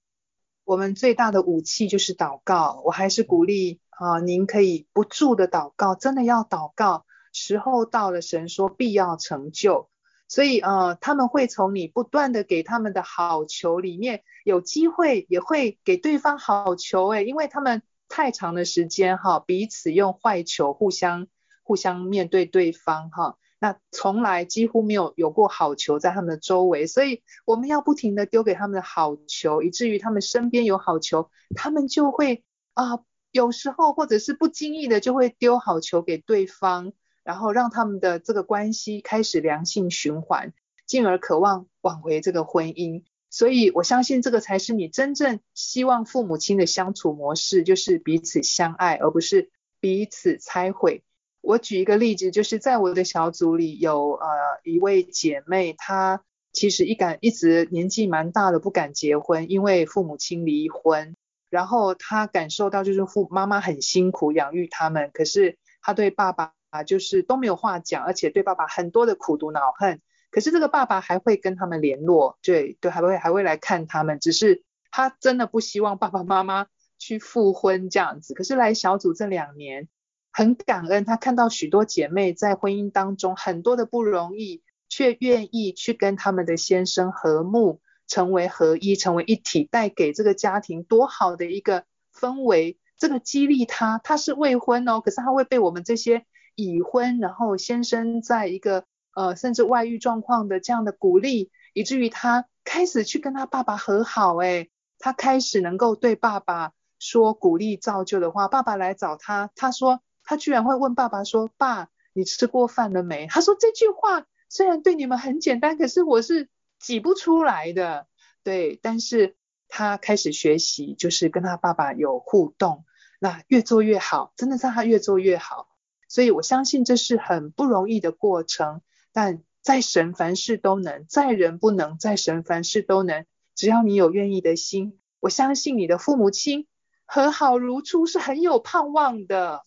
[0.65, 2.81] 我们最大的武器就是祷告。
[2.85, 7.05] 我还是鼓励啊，您可以不住的祷告，真的要祷告。
[7.33, 9.91] 时候到了，神说必要成就。
[10.27, 17.83] 所以，呃，他们会从你不断的给他们的好球里面，有机会也会给对方好球，诶，因为他们
[18.15, 21.27] 太长的时间哈，彼此用坏球互相
[21.65, 32.45] 互相面对对方哈，那从来几乎没有有过好球在他们的周围，所以我们要不停的丢给他们的好球，以至于他们身边有好球，他们就会
[32.75, 33.01] 啊，
[33.33, 36.93] 有时候或者是不经意的就会丢好球给对方。
[37.25, 40.53] 然后让他们的这个关系开始良性循环，
[40.87, 43.03] 进而渴望挽回这个婚姻。
[43.35, 51.03] 所以我相信这个才是你真正希望父母亲的相处模式，就是彼此相爱，而不是彼此拆毁。
[51.41, 54.29] 我举一个例子，就是在我的小组里有呃
[54.63, 56.23] 一位姐妹，她
[56.53, 61.17] 其实一敢一直年纪蛮大的，不敢结婚，因为父母亲离婚。
[61.51, 66.53] 然后她感受到就是父妈妈很辛苦养育他们，可是她对爸爸。
[66.71, 70.01] 啊，就是都没有话讲，而且对爸爸很多的苦毒恼恨。
[70.35, 74.19] 可是这个爸爸还会跟他们联络，对对，还会还会来看他们。
[74.19, 76.67] 只是他真的不希望爸爸妈妈
[76.99, 78.35] 去复婚这样子。
[78.35, 79.89] 可是来小组这两年，
[80.33, 92.77] 很感恩，他看到许多姐妹在婚姻当中很多的不容易，却愿意去跟他们的先生和睦，成为合一，成为一体，带给这个家庭多好的一个氛围。
[92.99, 96.27] 这个激励他，他是未婚哦，可是他会被我们这些
[96.57, 98.85] 已婚，然后先生在一个
[99.15, 108.49] 呃甚至外遇状况的这样的鼓励，以至于他开始去跟他爸爸和好，诶，他开始能够对爸爸说鼓励造就的话。
[108.49, 116.49] 爸爸来找他，他说他居然会问爸爸说：“爸，你吃过饭了没？”他说这句话虽然对你们很简单，可是我是
[116.79, 118.07] 挤不出来的。
[118.43, 119.37] 对，但是
[119.69, 122.85] 他开始学习，就是跟他爸爸有互动，
[123.19, 125.69] 那越做越好，真的让他越做越好。
[126.09, 128.83] 所以我相信这是很不容易的过程，
[129.15, 133.25] 但在神凡事都能，在人不能，在神凡事都能。
[133.55, 136.67] 只要你有愿意的心，我相信你的父母亲
[137.07, 139.63] 和好如初是很有盼望的。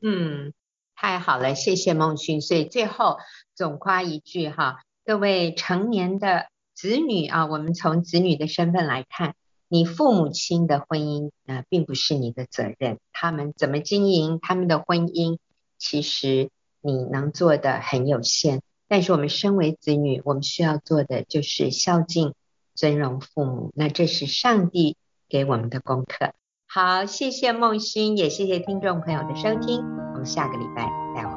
[0.00, 0.54] 嗯，
[0.96, 2.40] 太好了，谢谢孟勋。
[2.40, 3.18] 所以最后
[3.54, 6.46] 总夸一句哈，各位成年的。
[6.74, 9.36] 子女啊，我们从子女的身份来看，
[9.68, 12.98] 你父母亲的婚姻啊、并不是你的责任。
[13.12, 15.38] 他们怎么经营他们的婚姻，
[15.78, 16.50] 其实
[16.80, 18.62] 你能做的很有限。
[18.92, 22.34] 但是我们身为子女，我们需要做的就是孝敬、
[22.74, 23.72] 尊荣父母。
[23.74, 24.98] 那这是上帝
[25.30, 26.34] 给我们的功课。
[26.66, 29.78] 好，谢谢孟欣，也谢谢听众朋友的收听。
[30.12, 31.31] 我们下个礼拜再会。